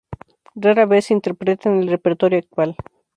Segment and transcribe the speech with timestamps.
[0.55, 2.75] Rara vez se interpreta en el repertorio actual.